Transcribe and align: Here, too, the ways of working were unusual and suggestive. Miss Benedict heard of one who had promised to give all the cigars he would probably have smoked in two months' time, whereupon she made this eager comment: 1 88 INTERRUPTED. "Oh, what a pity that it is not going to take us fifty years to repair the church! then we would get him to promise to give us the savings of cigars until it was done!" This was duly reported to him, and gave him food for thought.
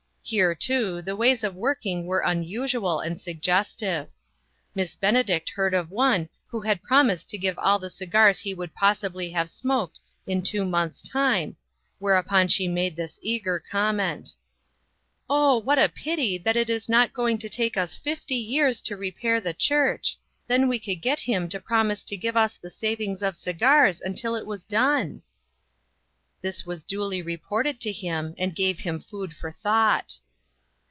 Here, 0.23 0.53
too, 0.55 1.01
the 1.01 1.15
ways 1.15 1.43
of 1.43 1.55
working 1.55 2.05
were 2.05 2.21
unusual 2.21 3.01
and 3.01 3.19
suggestive. 3.19 4.07
Miss 4.73 4.95
Benedict 4.95 5.49
heard 5.49 5.73
of 5.73 5.91
one 5.91 6.29
who 6.47 6.61
had 6.61 6.83
promised 6.83 7.29
to 7.31 7.37
give 7.39 7.57
all 7.59 7.79
the 7.79 7.89
cigars 7.89 8.39
he 8.39 8.53
would 8.53 8.73
probably 8.73 9.31
have 9.31 9.49
smoked 9.49 9.99
in 10.25 10.41
two 10.41 10.63
months' 10.63 11.01
time, 11.01 11.57
whereupon 11.99 12.47
she 12.47 12.67
made 12.67 12.95
this 12.95 13.19
eager 13.21 13.59
comment: 13.59 14.37
1 15.27 15.37
88 15.37 15.37
INTERRUPTED. 15.37 15.37
"Oh, 15.41 15.57
what 15.65 15.79
a 15.79 15.89
pity 15.89 16.37
that 16.37 16.55
it 16.55 16.69
is 16.69 16.87
not 16.87 17.13
going 17.13 17.37
to 17.39 17.49
take 17.49 17.75
us 17.75 17.95
fifty 17.95 18.35
years 18.37 18.81
to 18.83 18.95
repair 18.95 19.41
the 19.41 19.55
church! 19.55 20.17
then 20.47 20.69
we 20.69 20.81
would 20.87 21.01
get 21.01 21.21
him 21.21 21.49
to 21.49 21.59
promise 21.59 22.03
to 22.03 22.15
give 22.15 22.37
us 22.37 22.57
the 22.57 22.69
savings 22.69 23.21
of 23.21 23.35
cigars 23.35 23.99
until 23.99 24.35
it 24.35 24.45
was 24.45 24.63
done!" 24.65 25.23
This 26.41 26.65
was 26.65 26.83
duly 26.83 27.21
reported 27.21 27.79
to 27.81 27.91
him, 27.91 28.33
and 28.35 28.55
gave 28.55 28.79
him 28.79 28.99
food 28.99 29.35
for 29.35 29.51
thought. 29.51 30.17